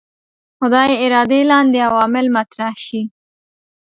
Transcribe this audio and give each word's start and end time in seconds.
خدای 0.59 0.91
ارادې 1.03 1.41
لاندې 1.51 1.77
عوامل 1.89 2.25
مطرح 2.37 2.73
شي. 2.85 3.01